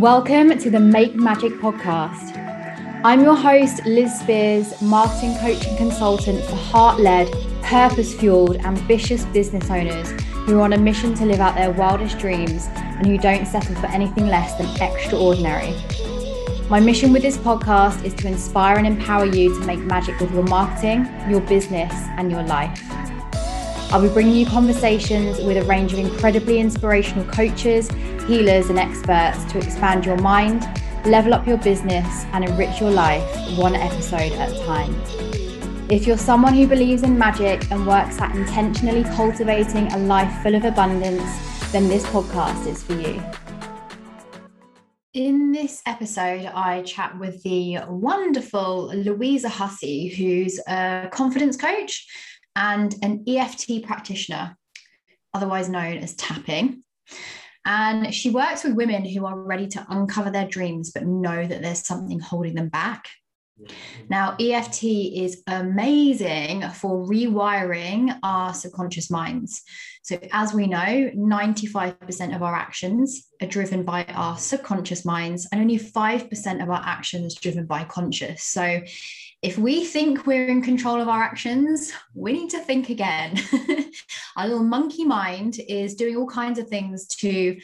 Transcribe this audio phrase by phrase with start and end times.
[0.00, 2.34] Welcome to the Make Magic podcast.
[3.04, 7.30] I'm your host, Liz Spears, marketing coach and consultant for heart led,
[7.60, 10.10] purpose fueled, ambitious business owners
[10.46, 13.74] who are on a mission to live out their wildest dreams and who don't settle
[13.74, 15.74] for anything less than extraordinary.
[16.70, 20.32] My mission with this podcast is to inspire and empower you to make magic with
[20.32, 22.80] your marketing, your business, and your life.
[23.92, 27.88] I'll be bringing you conversations with a range of incredibly inspirational coaches
[28.30, 30.62] healers, and experts to expand your mind,
[31.04, 33.24] level up your business, and enrich your life
[33.58, 34.94] one episode at a time.
[35.90, 40.54] If you're someone who believes in magic and works at intentionally cultivating a life full
[40.54, 41.28] of abundance,
[41.72, 43.20] then this podcast is for you.
[45.12, 52.06] In this episode, I chat with the wonderful Louisa Hussey, who's a confidence coach
[52.56, 54.56] and an EFT practitioner,
[55.34, 56.82] otherwise known as tapping.
[57.64, 61.62] And she works with women who are ready to uncover their dreams, but know that
[61.62, 63.06] there's something holding them back.
[64.08, 69.62] Now, EFT is amazing for rewiring our subconscious minds.
[70.02, 75.60] So, as we know, 95% of our actions are driven by our subconscious minds, and
[75.60, 78.42] only 5% of our actions driven by conscious.
[78.42, 78.80] So,
[79.42, 83.38] if we think we're in control of our actions, we need to think again.
[84.36, 87.58] our little monkey mind is doing all kinds of things to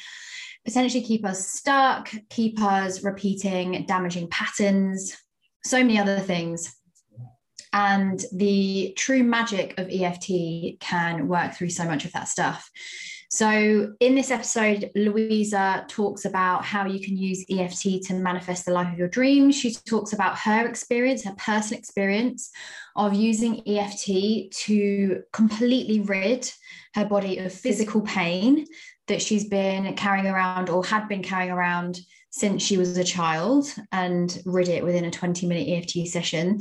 [0.64, 5.16] potentially keep us stuck, keep us repeating damaging patterns,
[5.64, 6.74] so many other things.
[7.76, 12.70] And the true magic of EFT can work through so much of that stuff.
[13.28, 18.72] So, in this episode, Louisa talks about how you can use EFT to manifest the
[18.72, 19.58] life of your dreams.
[19.58, 22.50] She talks about her experience, her personal experience
[22.94, 26.50] of using EFT to completely rid
[26.94, 28.66] her body of physical pain
[29.06, 33.66] that she's been carrying around or had been carrying around since she was a child
[33.92, 36.60] and rid it within a 20 minute EFT session.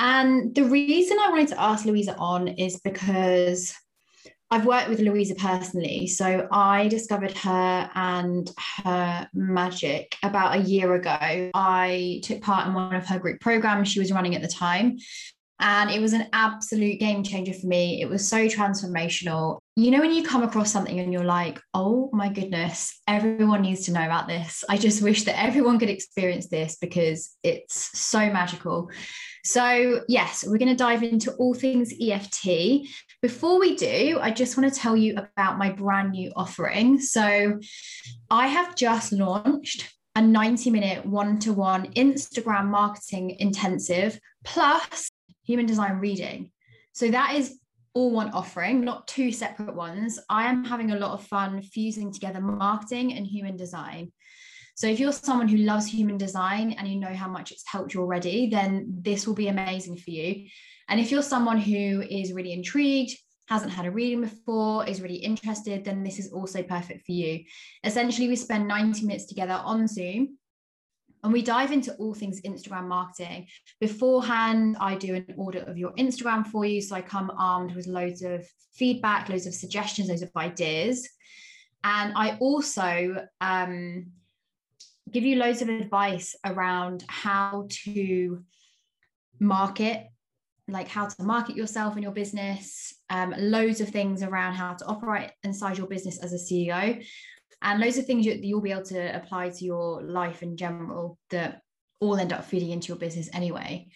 [0.00, 3.74] And the reason I wanted to ask Louisa on is because
[4.50, 6.06] I've worked with Louisa personally.
[6.06, 8.50] So I discovered her and
[8.82, 11.50] her magic about a year ago.
[11.52, 14.96] I took part in one of her group programs she was running at the time.
[15.60, 18.00] And it was an absolute game changer for me.
[18.00, 19.58] It was so transformational.
[19.76, 23.84] You know, when you come across something and you're like, oh my goodness, everyone needs
[23.84, 24.64] to know about this.
[24.70, 28.88] I just wish that everyone could experience this because it's so magical.
[29.44, 32.86] So, yes, we're going to dive into all things EFT.
[33.22, 37.00] Before we do, I just want to tell you about my brand new offering.
[37.00, 37.58] So,
[38.30, 45.10] I have just launched a 90 minute one to one Instagram marketing intensive plus
[45.44, 46.50] human design reading.
[46.92, 47.58] So, that is
[47.94, 50.20] all one offering, not two separate ones.
[50.28, 54.12] I am having a lot of fun fusing together marketing and human design.
[54.80, 57.92] So if you're someone who loves human design and you know how much it's helped
[57.92, 60.46] you already, then this will be amazing for you.
[60.88, 63.14] And if you're someone who is really intrigued,
[63.46, 67.44] hasn't had a reading before, is really interested, then this is also perfect for you.
[67.84, 70.38] Essentially, we spend 90 minutes together on Zoom
[71.22, 73.48] and we dive into all things Instagram marketing.
[73.80, 76.80] Beforehand, I do an audit of your Instagram for you.
[76.80, 81.06] So I come armed with loads of feedback, loads of suggestions, loads of ideas.
[81.84, 84.06] And I also um,
[85.12, 88.44] give you loads of advice around how to
[89.38, 90.06] market
[90.68, 94.84] like how to market yourself and your business um, loads of things around how to
[94.86, 97.04] operate inside your business as a ceo
[97.62, 101.18] and loads of things you, you'll be able to apply to your life in general
[101.30, 101.62] that
[102.00, 103.88] all end up feeding into your business anyway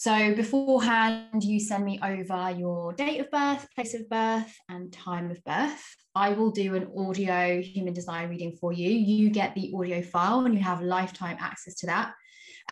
[0.00, 5.30] so beforehand, you send me over your date of birth, place of birth, and time
[5.30, 5.94] of birth.
[6.14, 8.88] I will do an audio human design reading for you.
[8.88, 12.14] You get the audio file and you have lifetime access to that.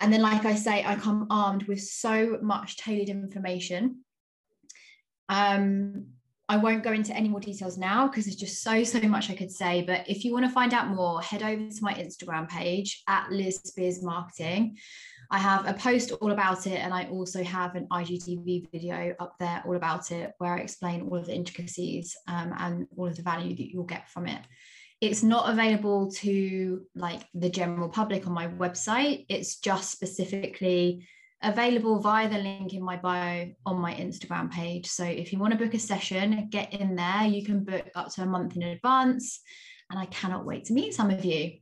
[0.01, 4.05] And then, like I say, I come armed with so much tailored information.
[5.29, 6.07] Um,
[6.49, 9.35] I won't go into any more details now because there's just so, so much I
[9.35, 9.83] could say.
[9.83, 13.31] But if you want to find out more, head over to my Instagram page at
[13.31, 14.79] Liz Spears Marketing.
[15.31, 19.35] I have a post all about it, and I also have an IGTV video up
[19.39, 23.17] there all about it, where I explain all of the intricacies um, and all of
[23.17, 24.41] the value that you'll get from it.
[25.01, 29.27] It's not available to like the general public on my website.
[29.29, 31.07] It's just specifically
[31.43, 34.87] available via the link in my bio on my Instagram page.
[34.87, 37.25] So if you want to book a session, get in there.
[37.25, 39.41] You can book up to a month in advance.
[39.91, 41.53] And I cannot wait to meet some of you.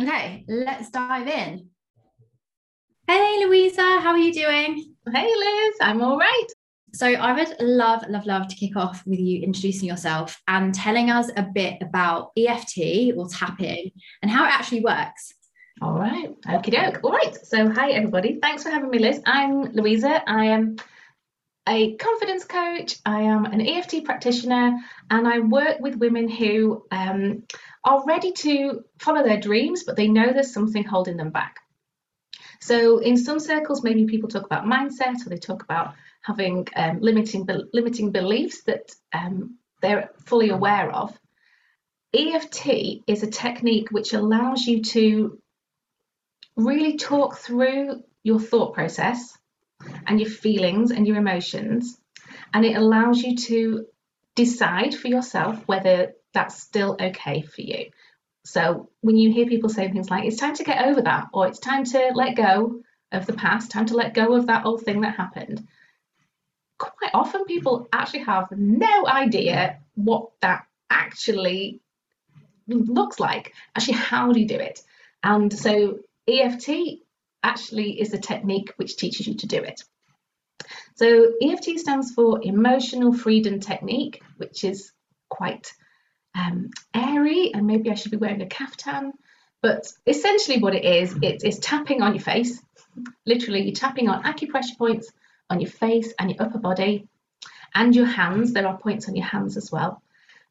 [0.00, 1.68] Okay, let's dive in.
[3.08, 4.96] Hey, Louisa, how are you doing?
[5.12, 6.46] Hey, Liz, I'm all right.
[6.92, 11.08] So, I would love, love, love to kick off with you introducing yourself and telling
[11.08, 13.92] us a bit about EFT or tapping
[14.22, 15.32] and how it actually works.
[15.80, 16.34] All right.
[16.48, 17.04] Okie doke.
[17.04, 17.32] All right.
[17.46, 18.40] So, hi, everybody.
[18.42, 19.22] Thanks for having me, Liz.
[19.24, 20.28] I'm Louisa.
[20.28, 20.74] I am
[21.68, 22.96] a confidence coach.
[23.06, 24.80] I am an EFT practitioner,
[25.12, 27.44] and I work with women who um,
[27.84, 31.60] are ready to follow their dreams, but they know there's something holding them back.
[32.60, 37.00] So, in some circles, maybe people talk about mindset or they talk about having um,
[37.00, 41.16] limiting, limiting beliefs that um, they're fully aware of.
[42.14, 45.38] EFT is a technique which allows you to
[46.56, 49.36] really talk through your thought process
[50.06, 51.98] and your feelings and your emotions,
[52.52, 53.86] and it allows you to
[54.34, 57.90] decide for yourself whether that's still okay for you.
[58.46, 61.48] So when you hear people say things like, it's time to get over that, or
[61.48, 64.82] it's time to let go of the past, time to let go of that old
[64.82, 65.66] thing that happened,
[66.78, 71.80] quite often people actually have no idea what that actually
[72.68, 73.52] looks like.
[73.74, 74.80] Actually, how do you do it?
[75.24, 75.98] And so
[76.28, 77.00] EFT
[77.42, 79.82] actually is a technique which teaches you to do it.
[80.94, 84.92] So EFT stands for Emotional Freedom Technique, which is
[85.28, 85.72] quite
[86.36, 89.12] um, airy, and maybe I should be wearing a caftan.
[89.62, 92.60] But essentially, what it is, it is tapping on your face.
[93.24, 95.10] Literally, you're tapping on acupressure points
[95.48, 97.08] on your face and your upper body
[97.74, 98.52] and your hands.
[98.52, 100.02] There are points on your hands as well,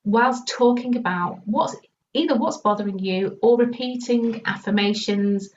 [0.04, 1.76] whilst talking about what's
[2.14, 5.50] either what's bothering you or repeating affirmations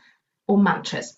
[0.46, 1.16] or mantras.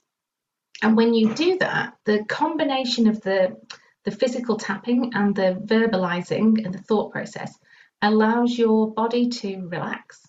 [0.82, 3.56] And when you do that, the combination of the,
[4.04, 7.54] the physical tapping and the verbalizing and the thought process
[8.02, 10.20] allows your body to relax.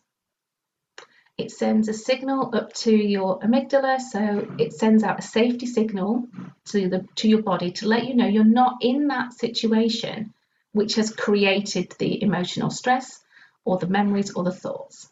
[1.37, 6.27] It sends a signal up to your amygdala, so it sends out a safety signal
[6.65, 10.33] to the to your body to let you know you're not in that situation
[10.73, 13.21] which has created the emotional stress
[13.65, 15.09] or the memories or the thoughts.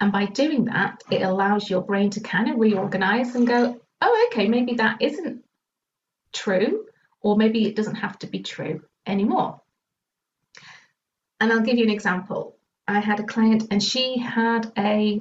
[0.00, 4.28] And by doing that, it allows your brain to kind of reorganize and go, oh,
[4.30, 5.44] okay, maybe that isn't
[6.32, 6.86] true,
[7.20, 9.61] or maybe it doesn't have to be true anymore.
[11.42, 12.54] And I'll give you an example.
[12.86, 15.20] I had a client and she had a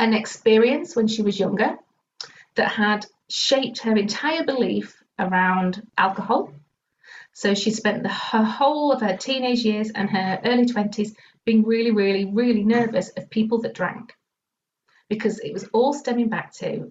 [0.00, 1.78] an experience when she was younger
[2.56, 6.52] that had shaped her entire belief around alcohol.
[7.32, 11.14] So she spent the, her whole of her teenage years and her early 20s
[11.44, 14.16] being really, really, really nervous of people that drank
[15.08, 16.90] because it was all stemming back to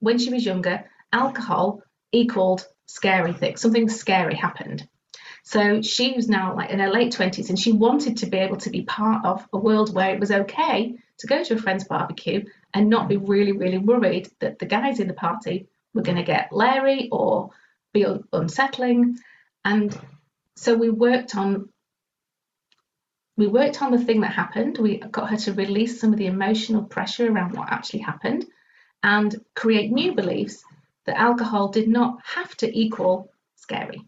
[0.00, 4.88] when she was younger, alcohol equaled scary things, something scary happened.
[5.44, 8.56] So she was now like in her late 20s and she wanted to be able
[8.56, 11.84] to be part of a world where it was okay to go to a friend's
[11.84, 16.16] barbecue and not be really, really worried that the guys in the party were going
[16.16, 17.50] to get Larry or
[17.92, 19.18] be unsettling.
[19.64, 19.96] And
[20.56, 21.68] so we worked on
[23.36, 24.78] we worked on the thing that happened.
[24.78, 28.46] We got her to release some of the emotional pressure around what actually happened
[29.02, 30.64] and create new beliefs
[31.04, 34.06] that alcohol did not have to equal scary.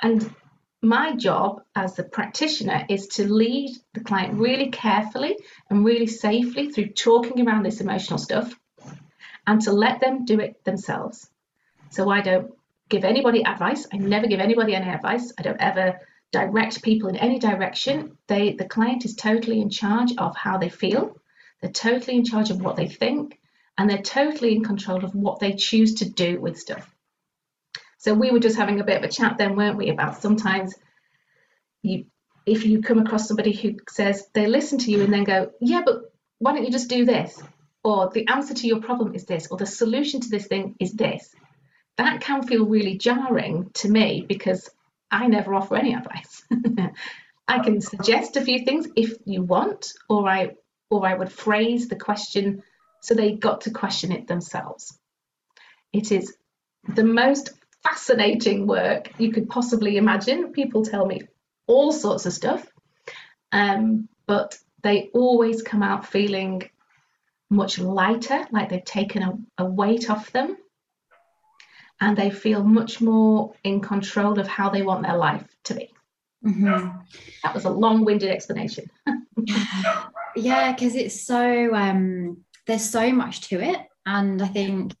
[0.00, 0.34] And
[0.82, 5.36] my job as the practitioner is to lead the client really carefully
[5.70, 8.54] and really safely through talking around this emotional stuff
[9.46, 11.28] and to let them do it themselves.
[11.90, 12.52] So I don't
[12.88, 13.86] give anybody advice.
[13.92, 15.32] I never give anybody any advice.
[15.38, 16.00] I don't ever
[16.32, 18.18] direct people in any direction.
[18.26, 21.16] They the client is totally in charge of how they feel.
[21.60, 23.38] They're totally in charge of what they think
[23.78, 26.90] and they're totally in control of what they choose to do with stuff.
[27.98, 30.74] So we were just having a bit of a chat then, weren't we, about sometimes
[31.82, 32.06] you
[32.46, 35.82] if you come across somebody who says they listen to you and then go, yeah,
[35.84, 37.42] but why don't you just do this?
[37.82, 40.92] Or the answer to your problem is this, or the solution to this thing is
[40.92, 41.34] this.
[41.96, 44.68] That can feel really jarring to me because
[45.10, 46.44] I never offer any advice.
[47.48, 50.54] I can suggest a few things if you want, or I
[50.90, 52.62] or I would phrase the question
[53.00, 54.98] so they got to question it themselves.
[55.92, 56.36] It is
[56.86, 57.50] the most
[57.88, 60.52] fascinating work you could possibly imagine.
[60.52, 61.22] People tell me
[61.66, 62.66] all sorts of stuff,
[63.52, 66.70] um, but they always come out feeling
[67.50, 70.56] much lighter, like they've taken a, a weight off them
[72.00, 75.94] and they feel much more in control of how they want their life to be.
[76.44, 76.88] Mm-hmm.
[77.42, 78.90] That was a long-winded explanation.
[80.36, 84.92] yeah, because it's so um, there's so much to it, and I think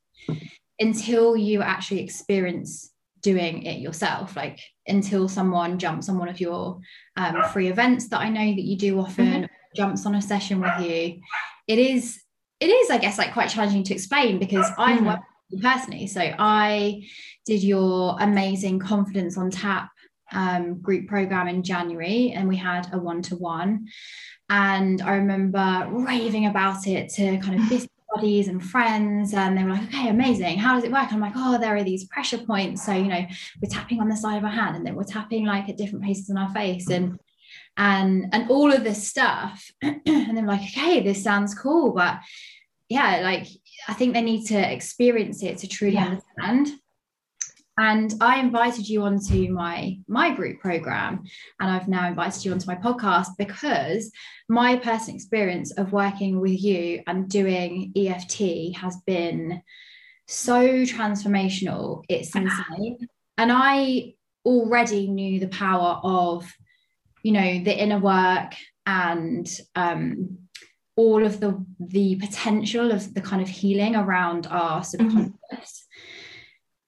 [0.78, 2.90] until you actually experience
[3.22, 6.80] doing it yourself, like until someone jumps on one of your
[7.16, 9.74] um, free events that I know that you do often, mm-hmm.
[9.74, 11.20] jumps on a session with you,
[11.66, 12.20] it is
[12.60, 15.06] it is I guess like quite challenging to explain because i'm mm-hmm.
[15.08, 15.24] worked
[15.60, 16.06] personally.
[16.06, 17.06] So I
[17.44, 19.90] did your amazing confidence on tap
[20.32, 23.86] um, group program in January and we had a one to one.
[24.48, 29.34] And I remember raving about it to kind of business buddies and friends.
[29.34, 30.58] And they were like, okay, amazing.
[30.58, 31.12] How does it work?
[31.12, 32.84] I'm like, oh, there are these pressure points.
[32.84, 33.26] So, you know,
[33.62, 36.04] we're tapping on the side of our hand and then we're tapping like at different
[36.04, 37.18] places on our face and
[37.76, 39.70] and and all of this stuff.
[39.82, 41.92] and they're like, okay, this sounds cool.
[41.92, 42.18] But
[42.88, 43.46] yeah, like
[43.88, 46.18] I think they need to experience it to truly yeah.
[46.44, 46.80] understand
[47.78, 51.24] and I invited you onto my my group program
[51.60, 54.10] and I've now invited you onto my podcast because
[54.48, 59.62] my personal experience of working with you and doing EFT has been
[60.26, 62.04] so transformational.
[62.08, 63.08] It's insane.
[63.38, 64.14] And I
[64.44, 66.50] already knew the power of
[67.22, 68.54] you know the inner work
[68.86, 70.38] and um
[70.94, 75.32] all of the the potential of the kind of healing around our subconscious.
[75.52, 75.85] mm-hmm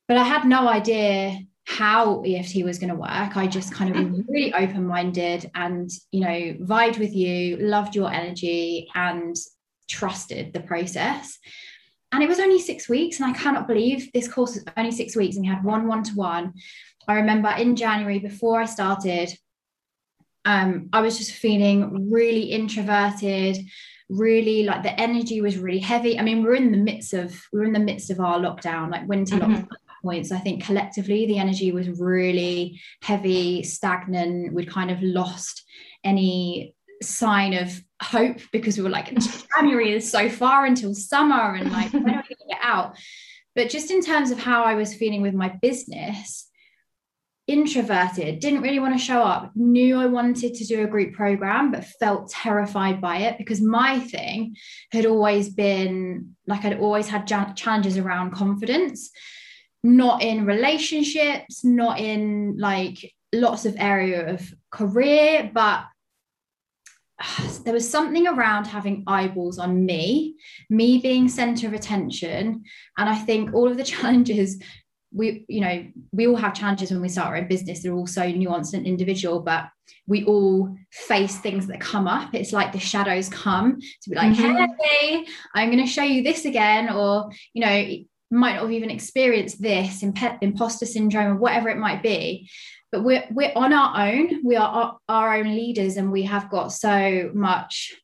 [0.08, 3.36] but I had no idea how EFT was going to work.
[3.36, 7.94] I just kind of was really open minded and, you know, vibed with you, loved
[7.94, 9.36] your energy, and
[9.86, 11.38] trusted the process.
[12.10, 13.20] And it was only six weeks.
[13.20, 16.02] And I cannot believe this course was only six weeks and we had one one
[16.04, 16.54] to one.
[17.06, 19.30] I remember in January before I started,
[20.46, 23.58] um, I was just feeling really introverted,
[24.08, 26.18] really like the energy was really heavy.
[26.18, 29.06] I mean, we're in the midst of we're in the midst of our lockdown, like
[29.06, 29.52] winter mm-hmm.
[29.52, 29.68] lockdown
[30.08, 30.32] points.
[30.32, 34.54] I think collectively the energy was really heavy, stagnant.
[34.54, 35.64] We'd kind of lost
[36.02, 39.14] any sign of hope because we were like,
[39.54, 42.96] January is so far until summer and like, when are we going to get out?
[43.54, 46.48] But just in terms of how I was feeling with my business,
[47.46, 51.70] introverted, didn't really want to show up, knew I wanted to do a group program,
[51.72, 54.56] but felt terrified by it because my thing
[54.90, 59.10] had always been like I'd always had challenges around confidence
[59.82, 65.84] not in relationships, not in like lots of area of career, but
[67.64, 70.36] there was something around having eyeballs on me,
[70.70, 72.64] me being center of attention.
[72.96, 74.60] And I think all of the challenges
[75.12, 77.82] we, you know, we all have challenges when we start our own business.
[77.82, 79.68] They're all so nuanced and individual, but
[80.06, 82.34] we all face things that come up.
[82.34, 84.72] It's like the shadows come to be like, mm-hmm.
[84.80, 86.90] hey, I'm going to show you this again.
[86.90, 87.86] Or, you know,
[88.30, 92.50] might not have even experienced this imp- imposter syndrome or whatever it might be.
[92.90, 94.44] But we're we're on our own.
[94.44, 97.94] We are our, our own leaders and we have got so much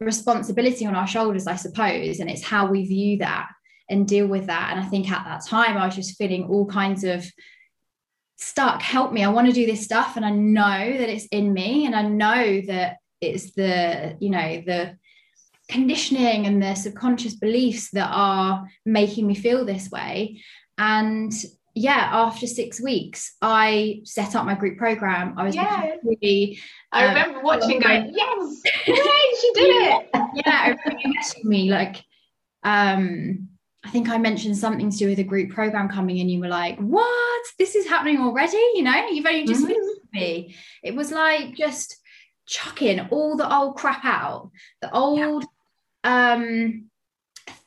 [0.00, 3.48] responsibility on our shoulders i suppose and it's how we view that
[3.88, 4.72] and deal with that.
[4.72, 7.24] And i think at that time i was just feeling all kinds of
[8.36, 10.16] stuck help me i want to do this stuff.
[10.16, 14.62] And i know that it's in me and i know that it's the you know
[14.66, 14.98] the
[15.68, 20.40] conditioning and the subconscious beliefs that are making me feel this way.
[20.78, 21.32] And
[21.74, 25.34] yeah, after six weeks, I set up my group program.
[25.36, 25.96] I was yeah.
[26.02, 26.58] really.
[26.90, 31.44] I um, remember watching, going, "Yes, yay, she did it!" yeah, I remember you messaging
[31.44, 31.96] me like,
[32.62, 33.48] um,
[33.84, 36.48] I think I mentioned something to do with a group program coming, and you were
[36.48, 37.42] like, "What?
[37.58, 40.18] This is happening already?" You know, you've only just mm-hmm.
[40.18, 40.56] me.
[40.82, 41.96] It was like just
[42.46, 45.44] chucking all the old crap out, the old
[46.06, 46.88] um,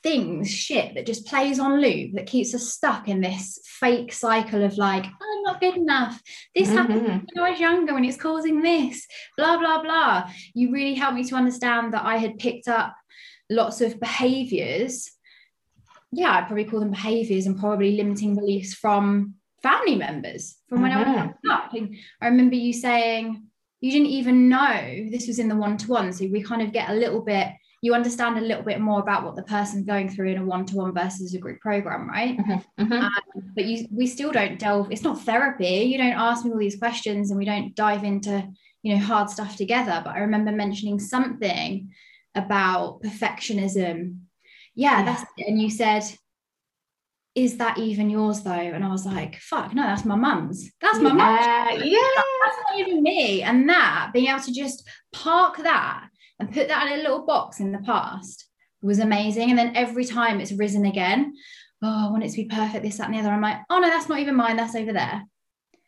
[0.01, 4.63] things, shit that just plays on loop that keeps us stuck in this fake cycle
[4.63, 6.21] of like, oh, I'm not good enough.
[6.55, 6.77] This mm-hmm.
[6.77, 7.01] happened
[7.33, 9.05] when I was younger and it's causing this,
[9.37, 10.29] blah, blah, blah.
[10.53, 12.95] You really helped me to understand that I had picked up
[13.49, 15.11] lots of behaviors.
[16.11, 20.91] Yeah, I'd probably call them behaviors and probably limiting beliefs from family members from when
[20.91, 21.09] mm-hmm.
[21.09, 21.51] I was mm-hmm.
[21.51, 21.91] up.
[22.21, 23.43] I remember you saying
[23.81, 26.11] you didn't even know this was in the one to one.
[26.13, 27.49] So we kind of get a little bit
[27.81, 30.93] you understand a little bit more about what the person's going through in a one-to-one
[30.93, 32.93] versus a group program right mm-hmm, mm-hmm.
[32.93, 36.57] Um, but you we still don't delve it's not therapy you don't ask me all
[36.57, 38.47] these questions and we don't dive into
[38.83, 41.89] you know hard stuff together but i remember mentioning something
[42.35, 44.17] about perfectionism
[44.75, 45.05] yeah, yeah.
[45.05, 45.47] that's it.
[45.47, 46.03] and you said
[47.35, 48.51] is that even yours though?
[48.51, 50.71] And I was like, fuck, no, that's my mum's.
[50.81, 51.85] That's my yeah, mum's.
[51.85, 52.21] Yeah.
[52.43, 53.43] That's not even me.
[53.43, 56.08] And that, being able to just park that
[56.39, 58.45] and put that in a little box in the past
[58.81, 59.49] was amazing.
[59.49, 61.33] And then every time it's risen again,
[61.83, 63.29] oh, I want it to be perfect, this, that, and the other.
[63.29, 65.23] I'm like, oh no, that's not even mine, that's over there.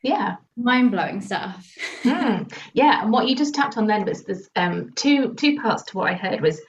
[0.03, 0.37] Yeah.
[0.57, 1.73] Mind blowing stuff.
[2.03, 2.51] mm.
[2.73, 3.03] Yeah.
[3.03, 6.09] And what you just tapped on then was there's um two two parts to what
[6.09, 6.59] I heard was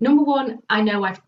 [0.00, 1.20] number one, I know I've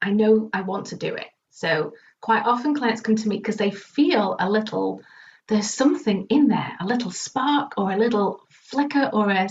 [0.00, 1.26] I know I want to do it.
[1.50, 5.02] So quite often clients come to me because they feel a little
[5.48, 9.48] there's something in there, a little spark or a little flicker or a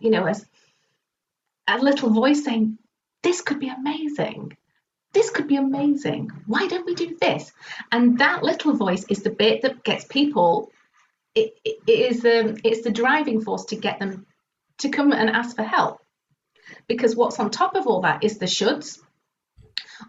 [0.00, 0.34] you know, a
[1.68, 2.78] a little voice saying,
[3.22, 4.56] This could be amazing.
[5.12, 6.30] This could be amazing.
[6.46, 7.52] Why don't we do this?
[7.90, 10.70] And that little voice is the bit that gets people
[11.38, 14.26] it, it is um, it's the driving force to get them
[14.78, 16.00] to come and ask for help
[16.86, 18.98] because what's on top of all that is the shoulds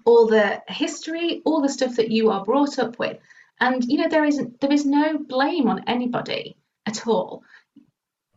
[0.06, 3.18] all the history all the stuff that you are brought up with
[3.60, 7.44] and you know there isn't there is no blame on anybody at all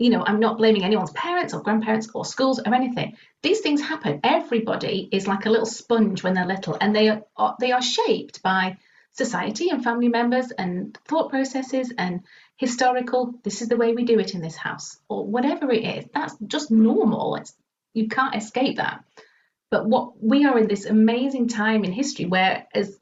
[0.03, 3.17] you know i'm not blaming anyone's parents or grandparents or schools or anything.
[3.43, 4.21] These things happen.
[4.23, 8.43] Everybody is like a little sponge when they're little and they are they are shaped
[8.43, 8.79] by
[9.13, 12.23] society and family members and thought processes and
[12.57, 16.05] historical this is the way we do it in this house or whatever it is.
[16.15, 17.37] That's just normal.
[17.37, 17.53] It's
[17.95, 19.05] you can't escape that.
[19.71, 22.97] But what we are in this amazing time in history where as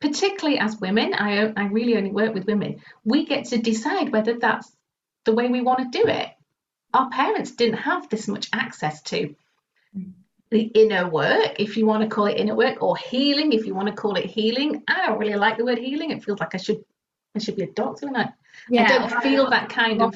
[0.00, 4.38] particularly as women i i really only work with women we get to decide whether
[4.38, 4.70] that's
[5.24, 6.28] the way we want to do it
[6.96, 9.34] our parents didn't have this much access to
[10.50, 13.74] the inner work, if you want to call it inner work, or healing, if you
[13.74, 14.82] want to call it healing.
[14.88, 16.10] I don't really like the word healing.
[16.10, 16.82] It feels like I should
[17.34, 18.32] I should be a doctor, and I,
[18.70, 20.14] yeah, I don't feel that kind of.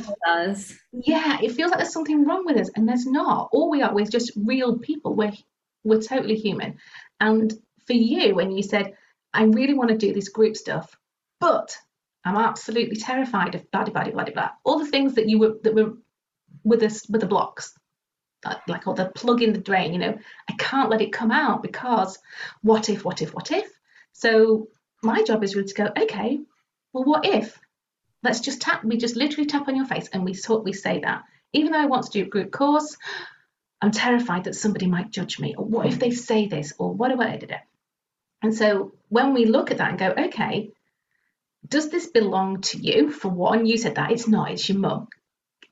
[0.93, 3.51] Yeah, it feels like there's something wrong with us, and there's not.
[3.53, 5.15] All we are, we're just real people.
[5.15, 5.33] We're
[5.85, 6.79] we're totally human.
[7.21, 7.53] And
[7.87, 8.95] for you, when you said,
[9.35, 10.97] "I really want to do this group stuff,"
[11.41, 11.77] but
[12.25, 14.51] I'm absolutely terrified of blah blah blah blah blah.
[14.65, 15.95] All the things that you were that were
[16.65, 17.75] with us with the blocks
[18.67, 20.19] like or the plug in the drain you know?
[20.49, 22.19] I can't let it come out because
[22.63, 23.71] what if what if what if?
[24.13, 24.69] So
[25.03, 26.41] my job is really to go okay
[26.93, 27.59] well what if?
[28.23, 31.01] Let's just tap we just literally tap on your face and we sort we say
[31.01, 31.25] that.
[31.53, 32.97] Even though i want to do a group course
[33.83, 35.55] i'm terrified that somebody might judge me.
[35.57, 36.73] Or what if they say this?
[36.79, 37.61] Or what if i did it
[38.43, 40.71] and so when we look at that and go okay
[41.69, 43.11] does this belong to you?
[43.11, 44.11] For one you said that.
[44.11, 44.51] It's not.
[44.51, 45.09] It's your mum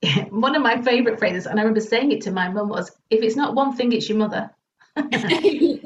[0.30, 3.22] one of my favorite phrases, and I remember saying it to my mum was, "If
[3.22, 4.50] it's not one thing, it's your mother."
[4.96, 5.82] if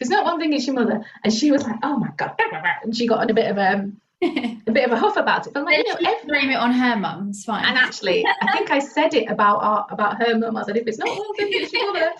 [0.00, 1.04] it's not one thing, it's your mother.
[1.24, 2.38] And she was like, "Oh my god!"
[2.82, 3.90] And she got on a bit of a
[4.22, 5.52] a bit of a huff about it.
[5.52, 6.28] But like, you know, every...
[6.28, 7.28] blame it on her mum.
[7.30, 7.64] It's fine.
[7.64, 10.56] And actually, I think I said it about our, about her mum.
[10.56, 12.12] I said, "If it's not one thing, it's your mother."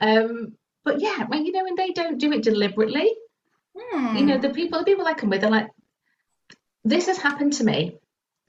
[0.00, 0.52] Um,
[0.84, 3.12] but yeah, well, you know, when they don't do it deliberately,
[3.76, 4.16] hmm.
[4.16, 5.68] you know, the people the people I come with are like,
[6.84, 7.99] "This has happened to me."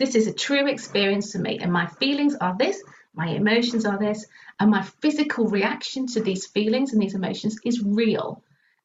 [0.02, 2.82] This is a true experience to me, and my feelings are this,
[3.14, 4.26] my emotions are this,
[4.60, 8.42] and my physical reaction to these feelings and these emotions is real.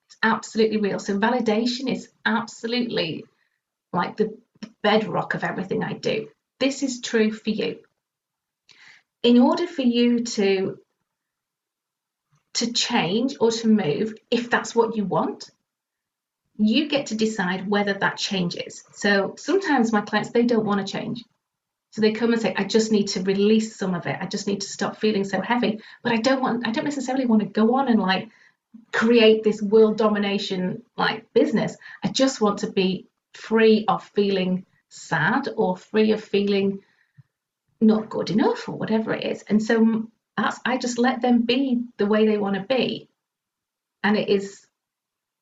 [0.09, 0.99] It's absolutely real.
[0.99, 3.25] So, validation is absolutely
[3.95, 4.37] like the
[4.83, 6.29] bedrock of everything I do.
[6.61, 7.79] This is true for you.
[9.23, 10.79] In order for you to
[12.61, 15.49] to change or to move, if that's what you want,
[16.59, 18.85] you get to decide whether that changes.
[18.93, 21.23] So sometimes my clients, they don't want to change.
[21.91, 24.19] So they come and say, I just need to release some of it.
[24.21, 25.81] I just need to stop feeling so heavy.
[26.03, 28.29] But I don't want, I don't necessarily want to go on and like
[28.93, 31.77] create this world domination like business.
[32.05, 36.81] I just want to be free of feeling sad or free of feeling
[37.81, 39.43] not good enough or whatever it is.
[39.49, 43.09] And so that's, I just let them be the way they want to be.
[44.03, 44.66] And it is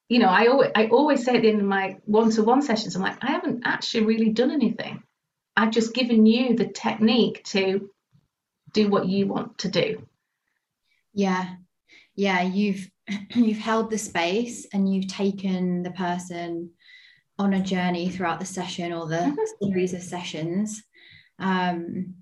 [0.09, 3.03] you know, I always I always say at the end of my one-to-one sessions, I'm
[3.03, 5.03] like, I haven't actually really done anything.
[5.57, 7.91] I've just given you the technique to
[8.73, 10.07] do what you want to do.
[11.15, 11.55] Yeah.
[12.17, 12.91] Yeah, you've
[13.35, 16.71] you've held the space and you've taken the person
[17.39, 19.67] on a journey throughout the session or the mm-hmm.
[19.67, 20.83] series of sessions.
[21.39, 22.15] Um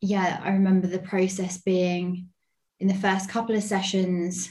[0.00, 2.28] yeah, I remember the process being
[2.80, 4.50] in the first couple of sessions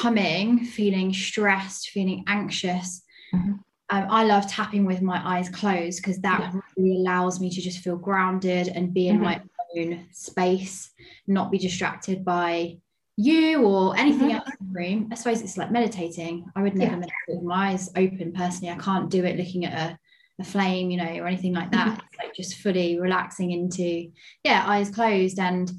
[0.00, 3.02] coming feeling stressed, feeling anxious,
[3.34, 3.52] mm-hmm.
[3.90, 6.60] um, I love tapping with my eyes closed because that yeah.
[6.76, 9.24] really allows me to just feel grounded and be in mm-hmm.
[9.24, 9.42] my
[9.76, 10.90] own space,
[11.26, 12.78] not be distracted by
[13.16, 14.36] you or anything mm-hmm.
[14.36, 15.08] else in the room.
[15.12, 16.46] I suppose it's like meditating.
[16.56, 16.96] I would never yeah.
[16.96, 18.72] meditate with my eyes open personally.
[18.72, 19.98] I can't do it looking at a,
[20.40, 21.88] a flame, you know, or anything like that.
[21.88, 22.22] Mm-hmm.
[22.22, 24.10] Like just fully relaxing into,
[24.44, 25.38] yeah, eyes closed.
[25.38, 25.70] And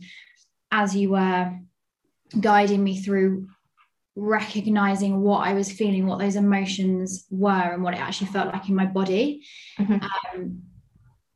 [0.71, 1.57] as you were
[2.39, 3.47] guiding me through
[4.15, 8.67] recognizing what I was feeling, what those emotions were, and what it actually felt like
[8.69, 9.45] in my body.
[9.79, 9.93] Mm-hmm.
[9.93, 10.61] Um,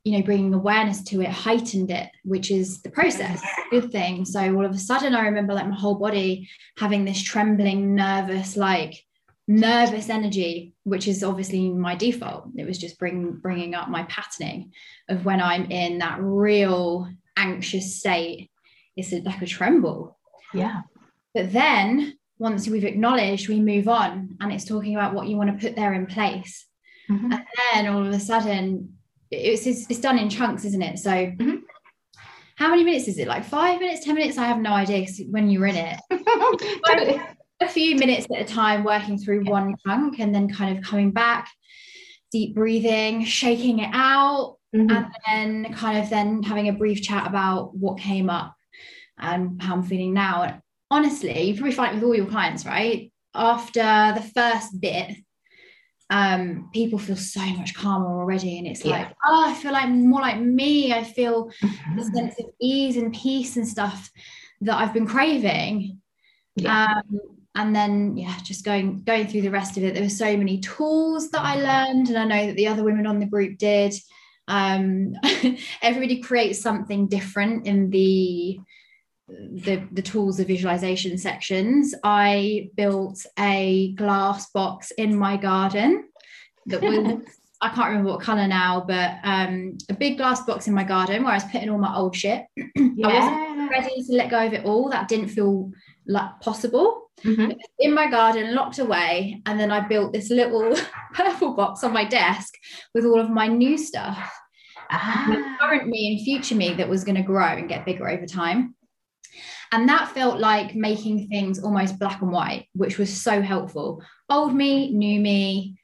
[0.04, 4.24] you know, bringing awareness to it heightened it, which is the process, good thing.
[4.24, 8.56] So all of a sudden, I remember like my whole body having this trembling, nervous,
[8.56, 9.02] like
[9.48, 12.44] nervous energy, which is obviously my default.
[12.56, 14.72] It was just bring, bringing up my patterning
[15.08, 18.48] of when I'm in that real anxious state.
[18.96, 20.16] It's like a tremble.
[20.54, 20.82] Yeah.
[21.34, 25.50] But then once we've acknowledged, we move on and it's talking about what you want
[25.50, 26.66] to put there in place.
[27.10, 27.32] Mm-hmm.
[27.32, 28.94] And then all of a sudden,
[29.30, 30.98] it's, it's, done in chunks, isn't it?
[30.98, 31.56] So, mm-hmm.
[32.56, 33.28] how many minutes is it?
[33.28, 34.38] Like five minutes, 10 minutes?
[34.38, 36.00] I have no idea when you're in it.
[37.60, 41.10] a few minutes at a time, working through one chunk and then kind of coming
[41.10, 41.48] back,
[42.30, 44.90] deep breathing, shaking it out, mm-hmm.
[44.90, 48.54] and then kind of then having a brief chat about what came up
[49.18, 50.60] and how I'm feeling now.
[50.90, 53.12] Honestly, you probably find it with all your clients, right?
[53.34, 55.16] After the first bit,
[56.10, 58.58] um, people feel so much calmer already.
[58.58, 58.92] And it's yeah.
[58.92, 60.92] like, oh, I feel like more like me.
[60.92, 61.96] I feel mm-hmm.
[61.96, 64.10] the sense of ease and peace and stuff
[64.60, 66.00] that I've been craving.
[66.54, 66.94] Yeah.
[66.96, 67.20] Um,
[67.56, 70.60] and then yeah just going going through the rest of it there were so many
[70.60, 73.94] tools that i learned and i know that the other women on the group did
[74.48, 75.14] um,
[75.82, 78.60] everybody creates something different in the
[79.28, 86.08] the the tools of visualization sections i built a glass box in my garden
[86.66, 87.20] that was
[87.60, 91.22] I can't remember what color now, but um, a big glass box in my garden
[91.22, 92.44] where I was putting all my old shit.
[92.54, 93.08] Yeah.
[93.08, 94.90] I wasn't ready to let go of it all.
[94.90, 95.70] That didn't feel
[96.06, 97.10] like possible.
[97.24, 97.52] Mm-hmm.
[97.78, 100.76] In my garden, locked away, and then I built this little
[101.14, 102.54] purple box on my desk
[102.94, 104.18] with all of my new stuff.
[104.90, 105.56] Ah.
[105.58, 108.74] Current me and future me that was going to grow and get bigger over time.
[109.72, 114.02] And that felt like making things almost black and white, which was so helpful.
[114.28, 115.78] Old me, new me,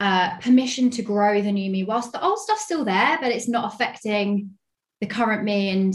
[0.00, 3.48] uh, permission to grow the new me, whilst the old stuff's still there, but it's
[3.48, 4.50] not affecting
[5.00, 5.94] the current me and,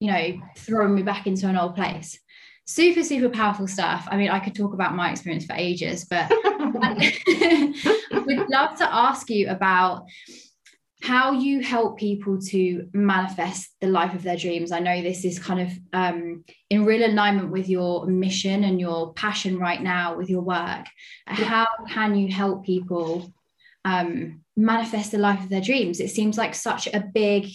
[0.00, 2.18] you know, throwing me back into an old place.
[2.66, 4.06] Super, super powerful stuff.
[4.10, 7.72] I mean, I could talk about my experience for ages, but I
[8.26, 10.04] would love to ask you about
[11.08, 14.72] how you help people to manifest the life of their dreams.
[14.72, 19.14] I know this is kind of um, in real alignment with your mission and your
[19.14, 20.84] passion right now with your work.
[21.24, 23.32] How can you help people
[23.86, 25.98] um, manifest the life of their dreams?
[25.98, 27.46] It seems like such a big,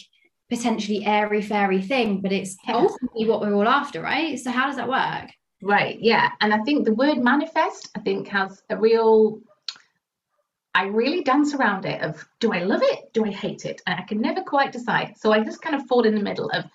[0.50, 4.40] potentially airy fairy thing, but it's ultimately what we're all after, right?
[4.40, 5.30] So, how does that work?
[5.62, 6.32] Right, yeah.
[6.42, 9.42] And I think the word manifest, I think, has a real
[10.76, 13.14] I really dance around it of do I love it?
[13.14, 13.82] Do I hate it?
[13.86, 15.16] And I can never quite decide.
[15.18, 16.66] So I just kind of fall in the middle of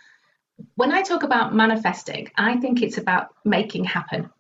[0.75, 4.31] when I talk about manifesting, I think it's about making happen.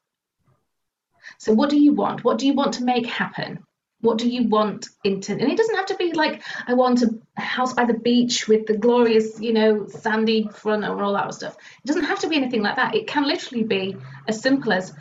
[1.38, 2.24] So what do you want?
[2.24, 3.64] What do you want to make happen?
[4.00, 7.40] What do you want into and it doesn't have to be like I want a
[7.40, 11.56] house by the beach with the glorious, you know, sandy front and all that stuff.
[11.56, 12.94] It doesn't have to be anything like that.
[12.94, 13.96] It can literally be
[14.28, 14.94] as simple as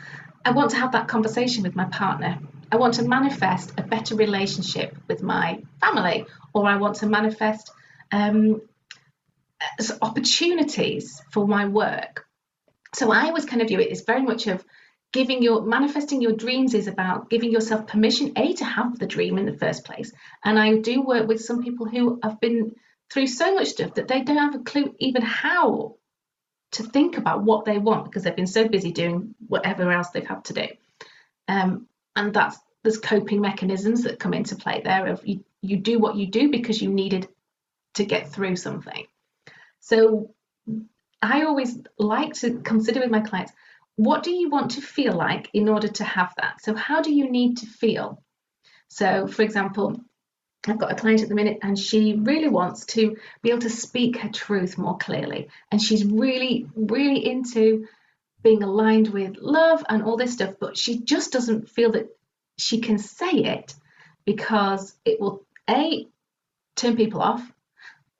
[0.44, 4.14] I want to have that conversation with my partner I want to manifest a better
[4.14, 7.70] relationship with my family, or I want to manifest
[8.12, 8.62] um,
[10.02, 12.26] opportunities for my work.
[12.94, 14.64] So I always kind of view it as very much of
[15.12, 19.38] giving your manifesting your dreams is about giving yourself permission a to have the dream
[19.38, 20.12] in the first place
[20.44, 22.74] and i do work with some people who have been
[23.10, 25.96] through so much stuff that they don't have a clue even how
[26.72, 30.26] to think about what they want because they've been so busy doing whatever else they've
[30.26, 30.66] had to do
[31.48, 35.98] um, and that's there's coping mechanisms that come into play there of you, you do
[35.98, 37.28] what you do because you needed
[37.94, 39.06] to get through something
[39.80, 40.34] so
[41.22, 43.52] i always like to consider with my clients
[43.96, 47.12] what do you want to feel like in order to have that so how do
[47.12, 48.22] you need to feel
[48.88, 50.00] so for example
[50.66, 53.70] I've got a client at the minute and she really wants to be able to
[53.70, 55.48] speak her truth more clearly.
[55.70, 57.86] And she's really, really into
[58.42, 62.08] being aligned with love and all this stuff, but she just doesn't feel that
[62.56, 63.74] she can say it
[64.24, 66.06] because it will a
[66.76, 67.42] turn people off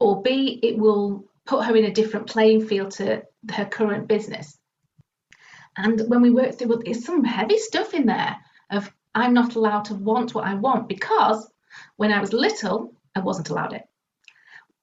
[0.00, 4.59] or b it will put her in a different playing field to her current business.
[5.76, 8.37] And when we work through well, there's some heavy stuff in there
[8.70, 11.50] of i'm not allowed to want what i want because
[11.96, 13.83] when i was little i wasn't allowed it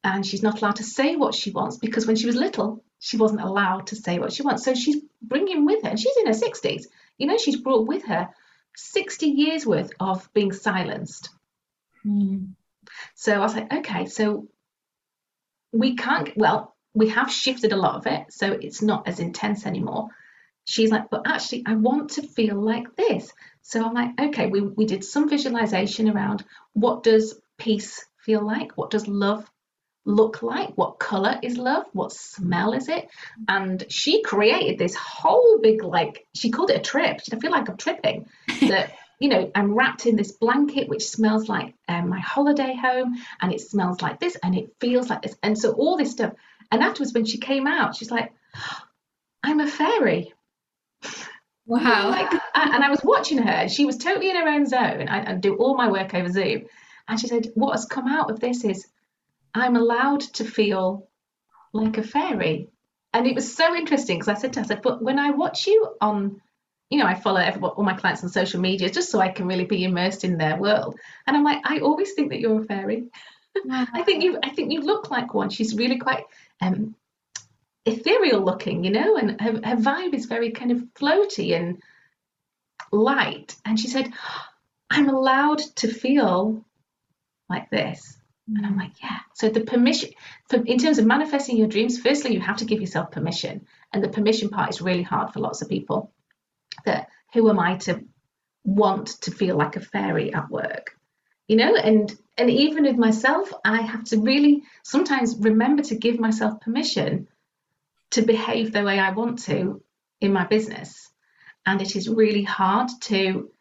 [0.06, 3.18] and she's not allowed to say what she wants because when she was little she
[3.18, 6.28] wasn't allowed to say what she wants so she's bringing with her and she's in
[6.28, 6.86] her 60s
[7.18, 8.30] you know she's brought with her
[8.76, 11.30] 60 years worth of being silenced.
[12.06, 12.54] Mm.
[13.16, 14.48] So I was like, okay, so
[15.72, 19.66] we can't, well, we have shifted a lot of it, so it's not as intense
[19.66, 20.10] anymore.
[20.66, 23.32] She's like, but actually, I want to feel like this.
[23.62, 28.78] So I'm like, okay, we, we did some visualization around what does peace feel like?
[28.78, 29.50] What does love
[30.06, 30.70] look like?
[30.76, 31.86] What color is love?
[31.94, 33.10] What smell is it?
[33.48, 37.22] And she created this whole big, like, she called it a trip.
[37.32, 38.28] I feel like I'm tripping.
[38.62, 43.16] That, you know, I'm wrapped in this blanket which smells like um, my holiday home
[43.42, 45.36] and it smells like this and it feels like this.
[45.44, 46.34] And so all this stuff.
[46.72, 48.34] And afterwards, when she came out, she's like,
[49.44, 50.34] I'm a fairy.
[51.68, 52.10] Wow.
[52.10, 53.68] like, and I was watching her.
[53.68, 55.08] She was totally in her own zone.
[55.08, 56.66] I, I do all my work over Zoom.
[57.08, 58.88] And she said, What has come out of this is
[59.56, 61.08] I'm allowed to feel
[61.74, 62.70] like a fairy.
[63.14, 65.32] And it was so interesting because I said to her, I said, but when I
[65.32, 66.42] watch you on,
[66.90, 69.66] you know, I follow all my clients on social media just so I can really
[69.66, 71.00] be immersed in their world.
[71.26, 73.08] And I'm like, I always think that you're a fairy.
[73.72, 75.50] I think you I think you look like one.
[75.50, 76.26] She's really quite
[76.62, 76.96] um,
[77.86, 81.82] ethereal looking, you know, and her, her vibe is very kind of floaty and
[82.92, 83.56] light.
[83.64, 84.12] And she said,
[84.90, 86.66] I'm allowed to feel
[87.50, 88.15] like this.
[88.50, 88.58] Mm.
[88.58, 88.80] And I'm mm.
[88.80, 89.20] like, yeah.
[89.34, 90.12] So the permission,
[90.50, 93.66] for, in terms of manifesting your dreams, firstly, you have to give yourself permission.
[93.92, 96.12] And the permission part is really hard for lots of people.
[96.86, 98.04] That who am I to
[98.64, 100.98] want to feel like a fairy at work?
[101.48, 106.20] You know, and and even with myself, I have to really sometimes remember to give
[106.20, 107.28] myself permission
[108.12, 109.82] to behave the way I want to
[110.20, 111.10] in my business.
[111.66, 113.52] And it is really hard to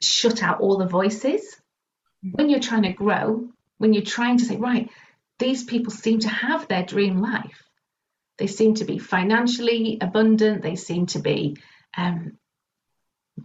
[0.00, 1.60] shut out all the voices
[2.22, 3.48] when you're trying to grow,
[3.80, 4.90] when you're trying to say, right,
[5.38, 7.64] these people seem to have their dream life.
[8.36, 10.60] They seem to be financially abundant.
[10.60, 11.56] They seem to be
[11.96, 12.36] um,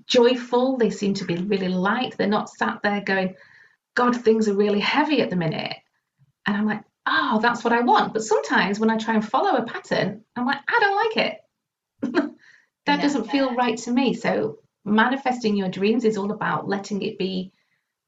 [0.07, 0.75] joyful.
[0.75, 2.17] They seem to be really light.
[2.17, 3.35] They're not sat there going,
[3.95, 5.77] God, things are really heavy at the minute.
[6.45, 8.11] And I'm like, oh, that's what I want.
[8.11, 11.41] But sometimes when I try and follow a pattern, I'm like, I don't like
[12.11, 12.33] it.
[12.87, 14.13] that doesn't feel right to me.
[14.15, 17.53] So manifesting your dreams is all about letting it be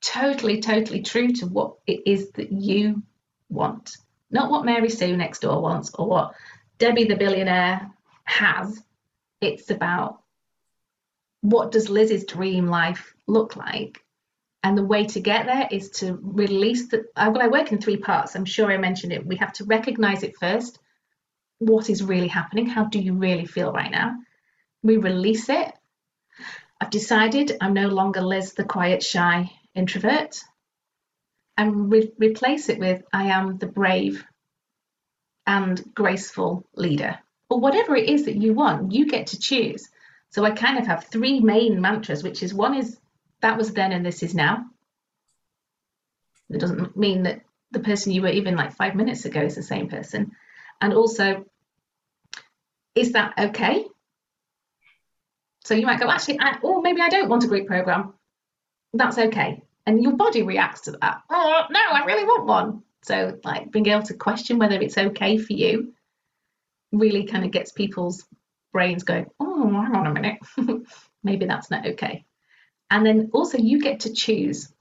[0.01, 3.03] totally, totally true to what it is that you
[3.49, 3.97] want,
[4.29, 6.36] not what Mary Sue next door wants or what
[6.77, 7.91] Debbie the billionaire
[8.23, 8.81] has.
[9.41, 10.21] It's about
[11.41, 14.03] what does Liz's dream life look like
[14.63, 17.05] and the way to get there is to release the.
[17.15, 18.36] Uh, well, I work in three parts.
[18.36, 19.25] I'm sure I mentioned it.
[19.25, 20.79] We have to recognize it first.
[21.60, 22.65] What is really happening?
[22.65, 24.17] How do you really feel right now?
[24.83, 25.71] We release it.
[26.81, 30.39] I've decided I'm no longer Liz, the quiet, shy introvert,
[31.55, 34.25] and re- replace it with I am the brave
[35.45, 38.91] and graceful leader, or whatever it is that you want.
[38.91, 39.89] You get to choose.
[40.31, 42.99] So I kind of have three main mantras, which is one is
[43.41, 44.65] that was then and this is now.
[46.49, 49.63] It doesn't mean that the person you were even like five minutes ago is the
[49.63, 50.31] same person.
[50.81, 51.45] And also,
[52.95, 53.85] is that okay?
[55.65, 58.13] So you might go, actually, I, or maybe I don't want a group program.
[58.93, 59.63] That's okay.
[59.88, 61.21] And your body reacts to that.
[61.30, 62.84] Oh, no, I really want one.
[63.04, 65.93] So, like, being able to question whether it's okay for you
[66.91, 68.26] really kind of gets people's
[68.73, 70.39] brains going, oh, hang on a minute.
[71.23, 72.26] maybe that's not okay.
[72.91, 74.71] And then also you get to choose.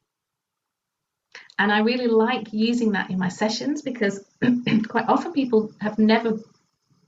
[1.57, 4.25] And I really like using that in my sessions because
[4.88, 6.40] quite often people have never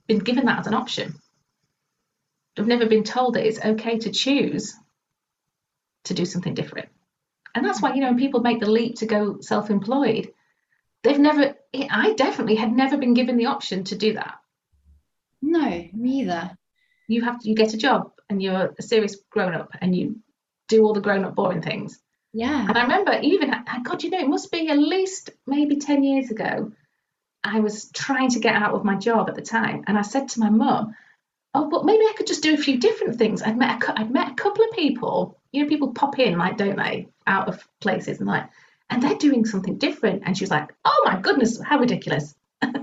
[0.07, 1.15] been given that as an option.
[2.55, 4.73] They've never been told that it's okay to choose
[6.05, 6.89] to do something different.
[7.55, 10.33] And that's why, you know, when people make the leap to go self employed,
[11.03, 14.35] they've never, I definitely had never been given the option to do that.
[15.41, 16.51] No, me either.
[17.07, 20.19] You have to, you get a job and you're a serious grown up and you
[20.67, 21.99] do all the grown up boring things.
[22.33, 22.67] Yeah.
[22.67, 23.51] And I remember even,
[23.83, 26.71] God, you know, it must be at least maybe 10 years ago.
[27.43, 29.85] I was trying to get out of my job at the time.
[29.87, 30.95] And I said to my mum,
[31.53, 33.41] oh, but maybe I could just do a few different things.
[33.41, 36.57] I'd met a, I'd met a couple of people, you know, people pop in, like,
[36.57, 38.49] don't they, out of places and like,
[38.89, 40.23] and they're doing something different.
[40.25, 42.35] And she was like, oh my goodness, how ridiculous.
[42.63, 42.77] yeah.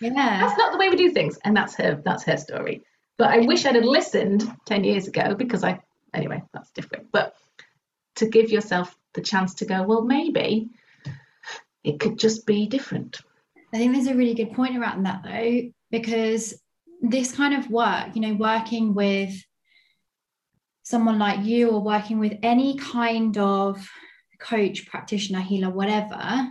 [0.00, 1.38] That's not the way we do things.
[1.44, 2.82] And that's her, that's her story.
[3.16, 5.80] But I wish I'd have listened 10 years ago because I
[6.12, 7.12] anyway, that's different.
[7.12, 7.34] But
[8.16, 10.68] to give yourself the chance to go, well, maybe
[11.84, 13.20] it could just be different.
[13.72, 16.54] I think there's a really good point around that though, because
[17.00, 19.32] this kind of work, you know, working with
[20.82, 23.88] someone like you or working with any kind of
[24.38, 26.50] coach, practitioner, healer, whatever,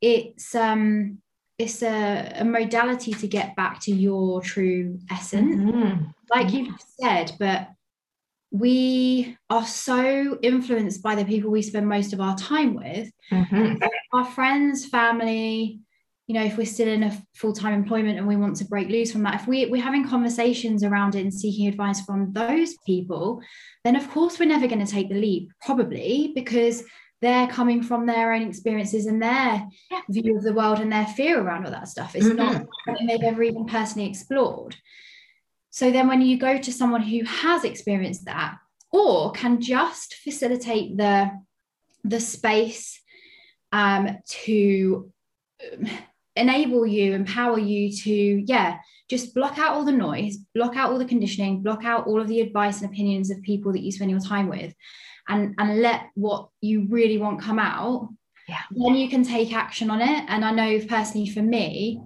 [0.00, 1.18] it's um
[1.58, 5.56] it's a, a modality to get back to your true essence.
[5.56, 6.04] Mm-hmm.
[6.28, 7.68] Like you've said, but
[8.50, 13.82] we are so influenced by the people we spend most of our time with mm-hmm.
[14.12, 15.80] our friends family
[16.26, 19.12] you know if we're still in a full-time employment and we want to break loose
[19.12, 23.40] from that if we, we're having conversations around it and seeking advice from those people
[23.84, 26.82] then of course we're never going to take the leap probably because
[27.22, 30.00] they're coming from their own experiences and their yeah.
[30.10, 32.36] view of the world and their fear around all that stuff it's mm-hmm.
[32.36, 34.76] not something they've ever even personally explored
[35.70, 38.56] so then when you go to someone who has experienced that
[38.92, 41.30] or can just facilitate the
[42.04, 43.00] the space
[43.72, 45.12] um, to
[45.72, 45.88] um,
[46.36, 48.12] enable you, empower you to,
[48.46, 52.20] yeah, just block out all the noise, block out all the conditioning, block out all
[52.20, 54.74] of the advice and opinions of people that you spend your time with,
[55.28, 58.08] and and let what you really want come out.
[58.48, 58.62] Yeah.
[58.70, 60.24] Then you can take action on it.
[60.28, 62.00] And I know personally for me,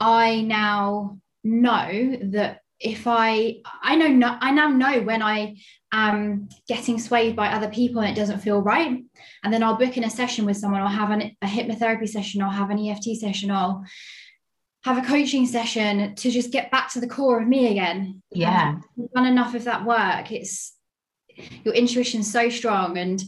[0.00, 5.56] I now know that if I I know no, I now know when I
[5.92, 9.02] am getting swayed by other people and it doesn't feel right.
[9.42, 12.42] And then I'll book in a session with someone, or have an, a hypnotherapy session,
[12.42, 13.84] or have an EFT session, or
[14.84, 18.22] have a coaching session to just get back to the core of me again.
[18.30, 18.76] Yeah.
[18.76, 20.30] I've done enough of that work.
[20.30, 20.74] It's
[21.64, 22.98] your intuition's so strong.
[22.98, 23.22] And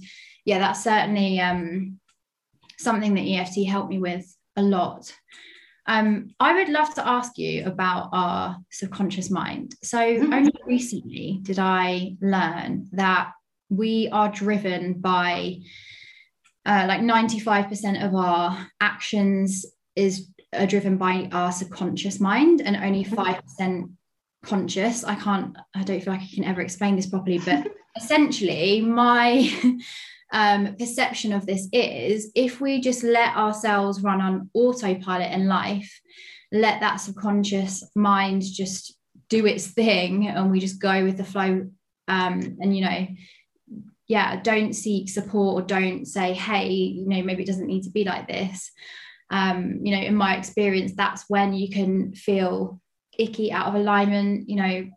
[0.45, 1.99] yeah, that's certainly um,
[2.79, 5.13] something that EFT helped me with a lot.
[5.91, 9.75] Um, I would love to ask you about our subconscious mind.
[9.83, 10.33] So, mm-hmm.
[10.33, 13.33] only recently did I learn that
[13.71, 15.57] we are driven by
[16.65, 23.05] uh, like 95% of our actions is are driven by our subconscious mind and only
[23.05, 23.85] 5% mm-hmm.
[24.45, 25.03] conscious.
[25.03, 27.67] I can't, I don't feel like I can ever explain this properly, but
[28.01, 29.51] essentially, my
[30.33, 36.01] um, perception of this is if we just let ourselves run on autopilot in life,
[36.53, 38.95] let that subconscious mind just
[39.29, 41.69] do its thing and we just go with the flow
[42.09, 43.07] um, and you know
[44.09, 47.91] yeah don't seek support or don't say hey you know maybe it doesn't need to
[47.91, 48.71] be like this.
[49.31, 52.81] Um, you know in my experience that's when you can feel
[53.17, 54.91] icky out of alignment you know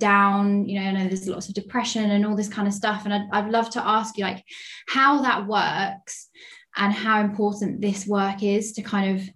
[0.00, 3.04] down you know i know there's lots of depression and all this kind of stuff.
[3.04, 4.44] And I'd, I'd love to ask you like
[4.86, 6.28] how that works
[6.76, 9.28] and how important this work is to kind of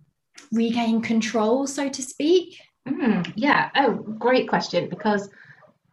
[0.53, 2.59] regain control so to speak.
[2.88, 3.70] Mm, yeah.
[3.74, 5.29] Oh great question because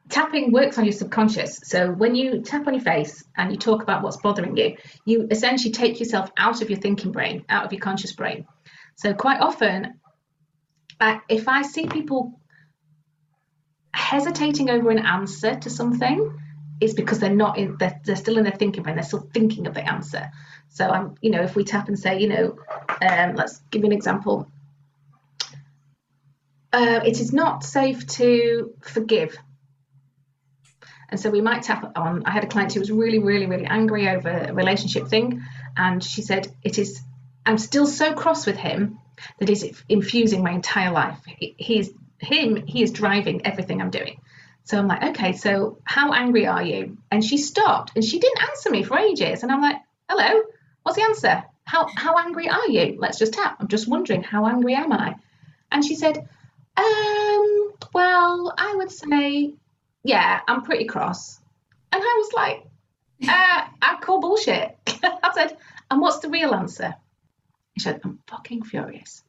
[0.10, 1.62] tapping works on your subconscious.
[1.64, 5.28] So when you tap on your face and you talk about what's bothering you you
[5.32, 8.46] essentially take yourself out of your thinking brain out of your conscious brain.
[8.96, 9.96] So quite often
[11.30, 12.40] if i see people
[13.94, 16.40] hesitating over an answer to something
[16.80, 19.68] is because they're not in they're, they're still in their thinking brain they're still thinking
[19.68, 20.32] of the answer.
[20.70, 22.58] So i'm you know if we tap and say you know
[23.02, 24.48] um, let's give you an example.
[26.74, 29.38] Uh, it is not safe to forgive.
[31.10, 33.66] And so we might tap on i had a client who was really really really
[33.66, 35.42] angry over a relationship thing
[35.76, 37.02] and she said it is
[37.46, 38.98] i'm still so cross with him
[39.40, 41.20] that is infusing my entire life.
[41.38, 44.22] He's him, he is driving everything I'm doing.
[44.64, 46.98] So I'm like, okay, so how angry are you?
[47.12, 49.44] And she stopped and she didn't answer me for ages.
[49.44, 50.44] And I'm like, hello,
[50.84, 51.44] what's the answer?
[51.66, 52.98] How how angry are you?
[53.00, 53.58] Let's just tap.
[53.60, 55.16] I'm just wondering, how angry am I?
[55.72, 56.18] And she said,
[56.78, 59.54] um, well, I would say,
[60.04, 61.40] yeah, I'm pretty cross.
[61.92, 62.66] And I was like,
[63.24, 64.78] uh, I call bullshit.
[65.04, 65.58] I said,
[65.90, 66.96] and what's the real answer?
[67.78, 69.24] She said, I'm fucking furious.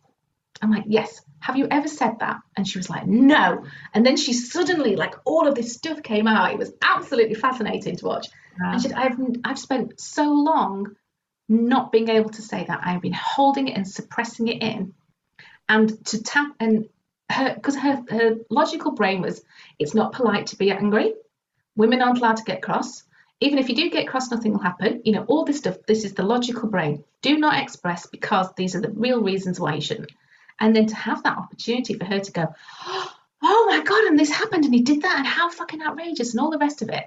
[0.62, 2.40] I'm like, yes, have you ever said that?
[2.57, 3.64] And she was like, no.
[3.92, 6.53] And then she suddenly, like, all of this stuff came out.
[6.53, 8.29] It was absolutely fascinating to watch.
[8.59, 10.94] And she said, I've, I've spent so long
[11.48, 12.81] not being able to say that.
[12.85, 14.94] I've been holding it and suppressing it in.
[15.68, 16.88] And to tap, and
[17.29, 19.42] her, because her, her logical brain was,
[19.79, 21.14] it's not polite to be angry.
[21.75, 23.03] Women aren't allowed to get cross.
[23.40, 25.03] Even if you do get cross, nothing will happen.
[25.05, 27.03] You know, all this stuff, this is the logical brain.
[27.22, 30.12] Do not express because these are the real reasons why you shouldn't.
[30.62, 32.55] And then to have that opportunity for her to go,
[32.87, 36.40] oh my God, and this happened and he did that and how fucking outrageous and
[36.40, 37.05] all the rest of it.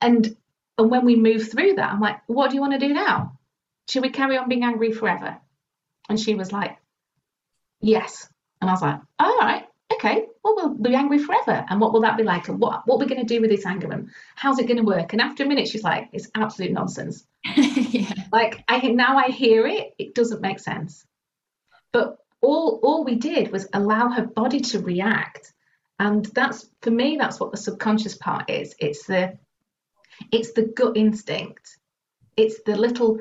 [0.00, 0.34] And
[0.78, 3.38] and when we move through that, I'm like, what do you want to do now?
[3.90, 5.36] Should we carry on being angry forever?
[6.08, 6.78] And she was like,
[7.80, 8.26] yes.
[8.60, 11.66] And I was like, all right, okay, well, we'll be angry forever.
[11.68, 12.48] And what will that be like?
[12.48, 13.90] And what, what are we going to do with this anger?
[13.92, 15.12] And how's it going to work?
[15.12, 17.26] And after a minute, she's like, it's absolute nonsense.
[17.56, 18.12] yeah.
[18.32, 21.04] Like, I now I hear it, it doesn't make sense.
[21.92, 25.52] But all all we did was allow her body to react.
[25.98, 28.74] And that's for me that's what the subconscious part is.
[28.78, 29.38] It's the
[30.30, 31.76] it's the gut instinct.
[32.36, 33.20] It's the little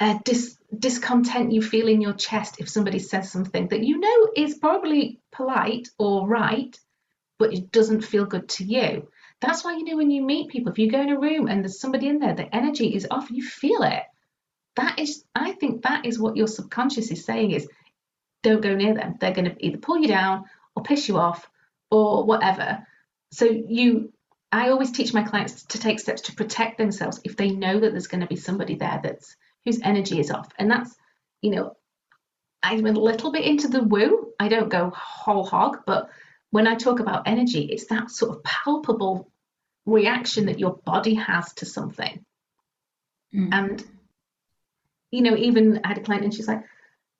[0.00, 4.28] uh, dis, discontent you feel in your chest if somebody says something that you know
[4.36, 6.78] is probably polite or right
[7.38, 9.08] but it doesn't feel good to you.
[9.40, 11.62] That's why you know when you meet people if you go in a room and
[11.62, 14.02] there's somebody in there the energy is off you feel it.
[14.76, 17.68] That is i think that is what your subconscious is saying is
[18.50, 19.16] don't go near them.
[19.20, 21.48] They're going to either pull you down or piss you off
[21.90, 22.86] or whatever.
[23.30, 24.12] So you
[24.50, 27.90] I always teach my clients to take steps to protect themselves if they know that
[27.90, 30.48] there's going to be somebody there that's whose energy is off.
[30.58, 30.94] And that's,
[31.42, 31.76] you know,
[32.62, 34.32] I'm a little bit into the woo.
[34.40, 36.08] I don't go whole hog, but
[36.50, 39.30] when I talk about energy, it's that sort of palpable
[39.84, 42.24] reaction that your body has to something.
[43.34, 43.48] Mm.
[43.52, 43.84] And,
[45.10, 46.64] you know, even I had a client and she's like,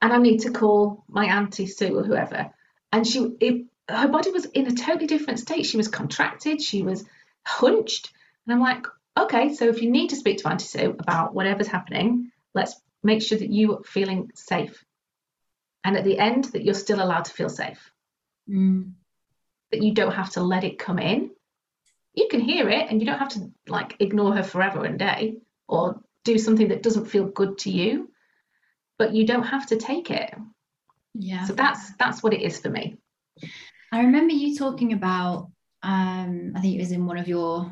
[0.01, 2.53] and I need to call my auntie Sue or whoever.
[2.92, 5.66] And she, it, her body was in a totally different state.
[5.66, 7.05] She was contracted, she was
[7.44, 8.12] hunched.
[8.46, 8.86] And I'm like,
[9.18, 13.22] okay, so if you need to speak to Auntie Sue about whatever's happening, let's make
[13.22, 14.84] sure that you are feeling safe.
[15.84, 17.92] And at the end, that you're still allowed to feel safe.
[18.49, 18.92] Mm.
[19.72, 21.30] That you don't have to let it come in.
[22.14, 25.36] you can hear it and you don't have to like ignore her forever and day
[25.68, 28.11] or do something that doesn't feel good to you
[28.99, 30.34] but you don't have to take it.
[31.14, 31.44] Yeah.
[31.44, 32.96] So that's that's what it is for me.
[33.92, 35.51] I remember you talking about
[35.84, 37.70] um i think it was in one of your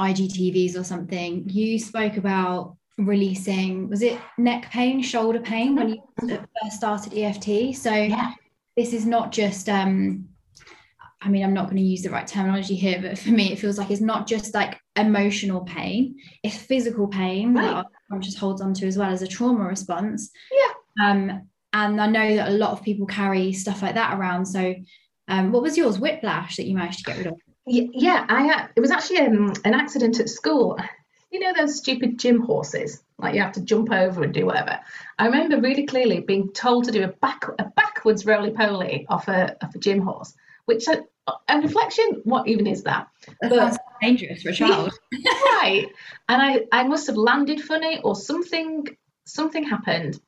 [0.00, 1.48] igtvs or something.
[1.48, 7.44] You spoke about releasing was it neck pain shoulder pain when you first started eft
[7.74, 8.32] so yeah.
[8.76, 10.28] this is not just um
[11.22, 13.58] I mean, I'm not going to use the right terminology here, but for me, it
[13.58, 17.62] feels like it's not just like emotional pain, it's physical pain Right.
[17.62, 20.30] that our conscious holds on to as well as a trauma response.
[20.50, 21.06] Yeah.
[21.06, 24.46] Um, and I know that a lot of people carry stuff like that around.
[24.46, 24.74] So,
[25.28, 25.98] um, what was yours?
[25.98, 27.34] Whiplash that you managed to get rid of?
[27.66, 30.76] Yeah i uh, it was actually um, an accident at school
[31.30, 34.80] you know those stupid gym horses like you have to jump over and do whatever
[35.18, 39.56] i remember really clearly being told to do a back a backwards roly-poly off a,
[39.62, 40.34] off a gym horse
[40.70, 41.02] which uh,
[41.48, 43.08] on reflection what even is that?
[43.40, 44.92] But- sounds dangerous for a child.
[45.60, 45.86] right.
[46.28, 48.86] And i i must have landed funny or something
[49.24, 50.20] something happened.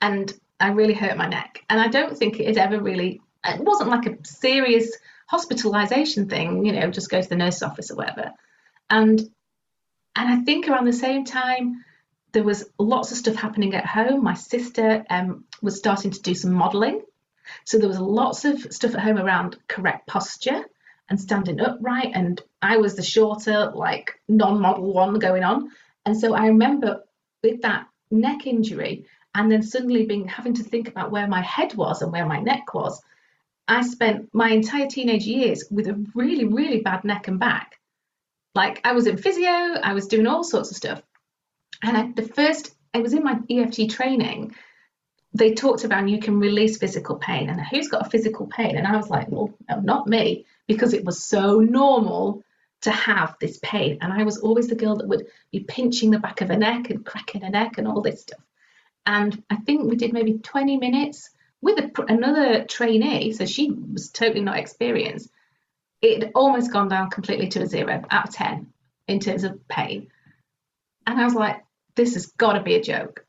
[0.00, 1.64] And i really hurt my neck.
[1.68, 6.64] And i don't think it had ever really it wasn't like a serious hospitalization thing
[6.66, 8.32] you know just go to the nurse's office or whatever.
[8.88, 9.18] And
[10.16, 11.84] and i think around the same time
[12.32, 14.24] there was lots of stuff happening at home.
[14.24, 17.02] My sister um, was starting to do some modeling
[17.64, 20.64] so there was lots of stuff at home around correct posture
[21.08, 25.70] and standing upright and i was the shorter like non-model one going on.
[26.06, 27.02] And so i remember
[27.42, 31.74] with that neck injury and then suddenly being having to think about where my head
[31.74, 33.00] was and where my neck was
[33.68, 37.78] i spent my entire teenage years with a really really bad neck and back.
[38.54, 41.02] Like i was in physio i was doing all sorts of stuff.
[41.82, 44.54] And I, the first i was in my eft training
[45.34, 47.48] they talked about you can release physical pain.
[47.48, 48.76] And who's got a physical pain?
[48.76, 52.44] And i was like well no, not me because it was so normal
[52.82, 53.98] to have this pain.
[54.00, 56.90] And i was always the girl that would be pinching the back of her neck
[56.90, 58.40] and cracking her neck and all this stuff.
[59.06, 61.30] And i think we did maybe 20 minutes
[61.60, 65.30] with a, another trainee so she was totally not experienced.
[66.00, 68.72] It had almost gone down completely to a zero out of 10
[69.06, 70.08] in terms of pain.
[71.06, 71.64] And i was like
[71.94, 73.24] this has got to be a joke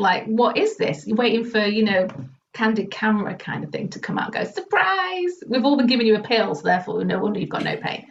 [0.00, 1.06] like what is this?
[1.06, 2.08] You're waiting for you know
[2.52, 5.42] candid camera kind of thing to come out and go surprise!
[5.46, 8.06] We've all been giving you a pill so therefore no wonder you've got no pain.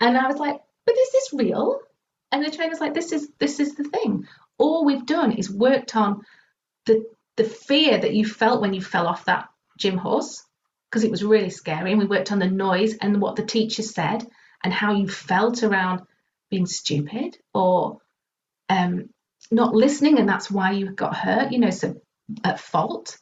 [0.00, 1.80] And i was like but is this real?
[2.30, 4.26] And the trainer's like this is this is the thing.
[4.58, 6.22] All we've done is worked on
[6.86, 7.04] the
[7.36, 10.44] the fear that you felt when you fell off that gym horse
[10.90, 13.82] because it was really scary and we worked on the noise and what the teacher
[13.82, 14.26] said
[14.62, 16.02] and how you felt around
[16.50, 17.98] being stupid or
[18.68, 19.08] um,
[19.52, 21.94] not listening and that's why you got hurt you know so
[22.44, 23.18] at fault.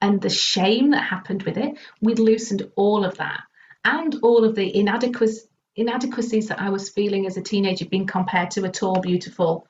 [0.00, 3.40] And the shame that happened with it we'd loosened all of that.
[3.84, 8.50] And all of the inadequacies inadequacies that i was feeling as a teenager being compared
[8.50, 9.66] to a tall beautiful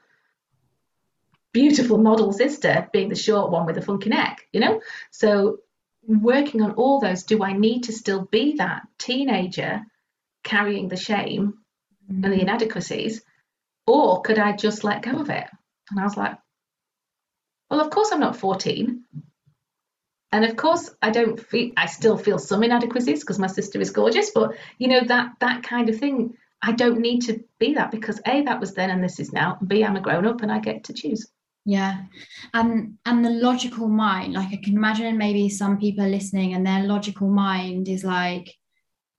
[1.53, 4.81] beautiful model sister being the short one with a funky neck you know?
[5.13, 5.59] So
[6.05, 9.83] working on all those do i need to still be that teenager
[10.43, 11.55] carrying the shame
[12.09, 12.41] and the mm-hmm.
[12.41, 13.23] inadequacies
[13.87, 15.47] or could i just let go of it
[15.91, 16.37] and I was like,
[17.71, 19.05] well, of course I'm not 14.
[20.33, 23.91] And of course I don't feel I still feel some inadequacies because my sister is
[23.91, 27.91] gorgeous, but you know, that that kind of thing, I don't need to be that
[27.91, 30.51] because A, that was then and this is now, B, I'm a grown up and
[30.51, 31.31] I get to choose.
[31.65, 32.03] Yeah.
[32.55, 36.67] And and the logical mind, like I can imagine maybe some people are listening and
[36.67, 38.55] their logical mind is like,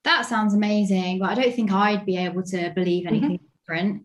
[0.04, 3.16] that sounds amazing, but I don't think I'd be able to believe mm-hmm.
[3.16, 4.04] anything different.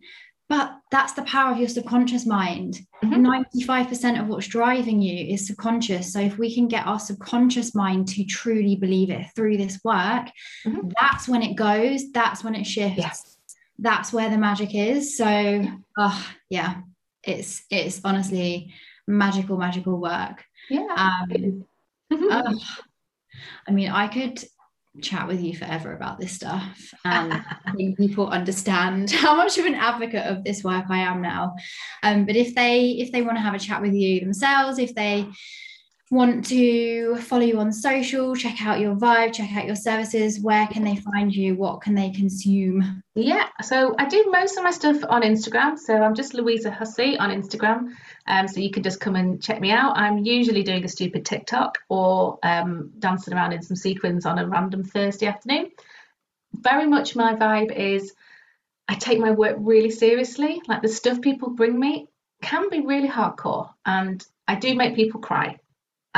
[0.49, 2.81] But that's the power of your subconscious mind.
[3.05, 3.21] Mhm.
[3.21, 6.13] 95% of what's driving you is subconscious.
[6.13, 10.31] So if we can get our subconscious mind to truly believe it through this work,
[10.65, 10.91] Mhm.
[10.99, 12.99] that's when it goes, that's when it shifts.
[12.99, 13.37] Yes.
[13.79, 15.17] That's where the magic is.
[15.17, 15.65] So
[15.99, 16.81] oh, yeah,
[17.23, 18.73] it's it's honestly
[19.07, 20.45] magical, magical work.
[20.71, 20.87] Yeah.
[20.97, 21.65] Um,
[22.11, 22.59] oh,
[23.67, 24.43] I mean, I could
[25.03, 26.95] chat with you forever about this stuff.
[27.05, 27.33] And
[27.67, 31.55] I think people understand how much of an advocate of this work I am now.
[32.03, 34.95] Um, but if they if they want to have a chat with you themselves, if
[34.95, 35.29] they
[36.11, 40.67] want to follow you on social, check out your vibe, check out your services, where
[40.67, 41.55] can they find you?
[41.55, 43.03] What can they consume?
[43.15, 45.79] Yeah, so I do most of my stuff on Instagram.
[45.79, 47.91] So I'm just Louisa Hussey on Instagram.
[48.27, 49.99] Um, so you can just come and check me out.
[49.99, 54.49] I'm usually doing a stupid TikTok or um, dancing around in some sequins on a
[54.49, 55.73] random Thursday afternoon.
[56.55, 58.15] Very much my vibe is
[58.89, 60.63] I take my work really seriously.
[60.67, 62.09] Like the stuff people bring me
[62.41, 65.59] can be really hardcore, and I do make people cry.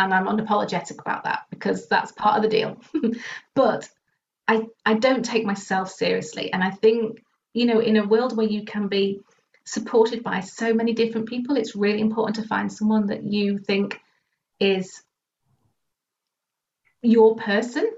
[0.01, 2.81] And I'm unapologetic about that because that's part of the deal.
[3.55, 3.89] but
[4.49, 6.53] I, I don't take myself seriously.
[6.53, 7.23] And I think,
[7.53, 9.21] you know, in a world where you can be
[9.65, 14.01] supported by so many different people, it's really important to find someone that you think
[14.59, 15.03] is
[17.03, 17.91] your person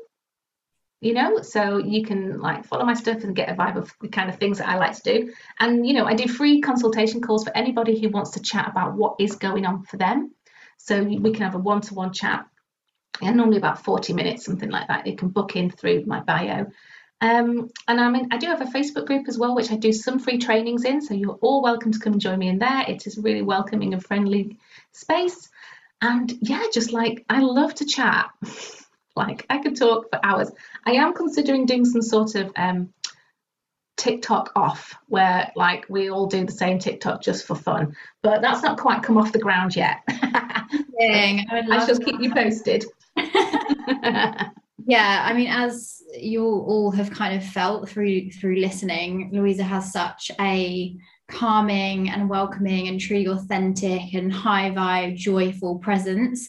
[1.03, 4.09] you know so you can like follow my stuff and get a vibe of the
[4.09, 7.21] kind of things that i like to do and you know i do free consultation
[7.21, 10.33] calls for anybody who wants to chat about what is going on for them
[10.77, 12.47] so we can have a one-to-one chat
[13.21, 16.67] and normally about 40 minutes something like that you can book in through my bio
[17.23, 19.93] um, and I mean, I do have a Facebook group as well, which I do
[19.93, 21.01] some free trainings in.
[21.01, 22.85] So you're all welcome to come and join me in there.
[22.89, 24.59] It is a really welcoming and friendly
[24.91, 25.49] space.
[26.01, 28.29] And yeah, just like I love to chat.
[29.17, 30.51] like I could talk for hours.
[30.85, 32.93] I am considering doing some sort of um,
[34.03, 38.63] TikTok off where like we all do the same TikTok just for fun, but that's
[38.63, 40.01] not quite come off the ground yet.
[40.09, 42.85] Dang, I, I shall keep you posted.
[44.85, 49.93] yeah i mean as you all have kind of felt through through listening louisa has
[49.93, 50.97] such a
[51.31, 56.49] calming and welcoming and truly authentic and high vibe joyful presence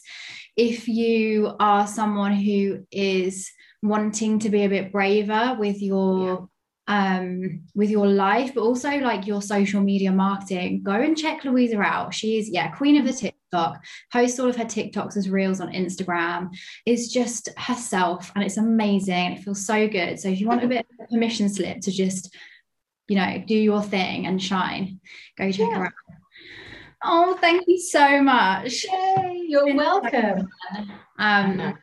[0.56, 3.50] if you are someone who is
[3.82, 6.48] wanting to be a bit braver with your
[6.86, 10.82] um with your life but also like your social media marketing.
[10.82, 12.12] Go and check louisa out.
[12.12, 13.82] She is yeah queen of the tiktok.
[14.12, 16.50] Posts all of her tiktoks as reels on instagram.
[16.84, 19.32] Is just herself and it's amazing.
[19.32, 20.20] It feels so good.
[20.20, 22.34] So if you want a bit of a permission slip to just
[23.08, 25.00] you know do your thing and shine
[25.38, 25.78] go check yeah.
[25.78, 25.92] her out.
[27.02, 28.84] Oh thank you so much.
[28.84, 30.48] Yay, you're welcome.
[31.18, 31.78] um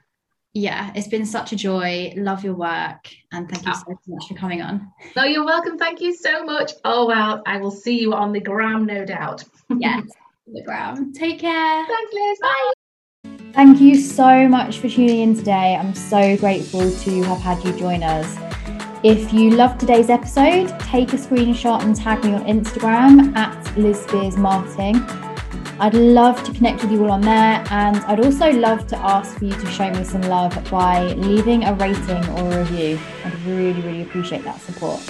[0.53, 2.13] yeah, it's been such a joy.
[2.17, 3.09] Love your work.
[3.31, 3.83] And thank you ah.
[3.87, 4.91] so much for coming on.
[5.15, 5.77] No, you're welcome.
[5.77, 6.73] Thank you so much.
[6.83, 9.43] Oh, well, I will see you on the gram, no doubt.
[9.79, 10.03] yes,
[10.51, 11.13] the gram.
[11.13, 11.85] Take care.
[11.85, 12.39] Thanks, Liz.
[12.41, 12.71] Bye.
[13.53, 15.75] Thank you so much for tuning in today.
[15.75, 18.37] I'm so grateful to have had you join us.
[19.03, 24.01] If you loved today's episode, take a screenshot and tag me on Instagram at Liz
[24.01, 24.95] Spears Marketing.
[25.79, 27.63] I'd love to connect with you all on there.
[27.71, 31.63] And I'd also love to ask for you to show me some love by leaving
[31.63, 32.99] a rating or a review.
[33.25, 35.01] I'd really, really appreciate that support.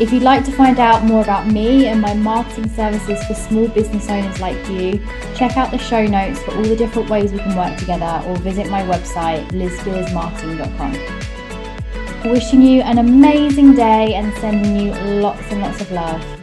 [0.00, 3.68] If you'd like to find out more about me and my marketing services for small
[3.68, 5.00] business owners like you,
[5.36, 8.36] check out the show notes for all the different ways we can work together or
[8.38, 12.32] visit my website, lizspearsmarketing.com.
[12.32, 16.33] Wishing you an amazing day and sending you lots and lots of love.